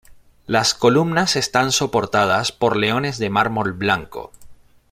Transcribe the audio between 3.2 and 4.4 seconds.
mármol blanco.